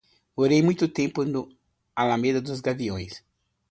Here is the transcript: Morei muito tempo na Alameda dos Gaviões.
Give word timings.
Morei 0.35 0.63
muito 0.63 0.87
tempo 0.99 1.23
na 1.23 1.43
Alameda 1.95 2.41
dos 2.41 2.59
Gaviões. 2.59 3.23